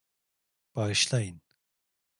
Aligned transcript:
Bağışlayın. 0.75 1.41